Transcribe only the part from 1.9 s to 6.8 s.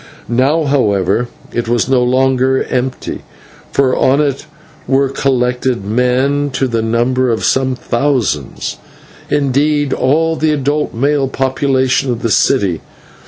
longer empty, for on it were collected men to